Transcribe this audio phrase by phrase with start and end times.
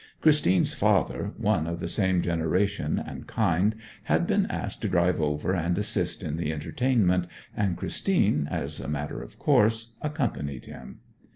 [0.19, 5.53] Christine's father, one of the same generation and kind, had been asked to drive over
[5.53, 11.01] and assist in the entertainment, and Christine, as a matter of course, accompanied him.